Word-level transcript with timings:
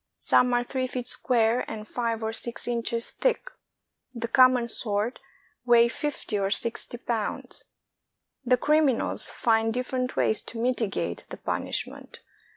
Some 0.17 0.51
are 0.55 0.63
three 0.63 0.87
feet 0.87 1.07
square 1.07 1.63
and 1.69 1.87
five 1.87 2.23
or 2.23 2.33
six 2.33 2.67
inches 2.67 3.11
thick; 3.11 3.51
the 4.15 4.27
common 4.27 4.67
sort 4.67 5.19
weigh 5.63 5.87
fifty 5.89 6.39
or 6.39 6.49
sixty 6.49 6.97
pounds. 6.97 7.65
The 8.43 8.57
criminals 8.57 9.29
find 9.29 9.71
different 9.71 10.15
ways 10.15 10.41
to 10.41 10.57
mitigate 10.57 11.25
the 11.29 11.37
punishment. 11.37 12.21